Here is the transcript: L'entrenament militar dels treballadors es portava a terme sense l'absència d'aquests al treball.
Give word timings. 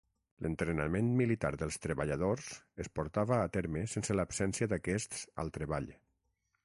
L'entrenament 0.43 1.09
militar 1.19 1.51
dels 1.63 1.77
treballadors 1.83 2.47
es 2.85 2.89
portava 3.01 3.37
a 3.43 3.53
terme 3.59 3.85
sense 3.93 4.17
l'absència 4.17 4.71
d'aquests 4.73 5.23
al 5.45 5.55
treball. 5.59 5.93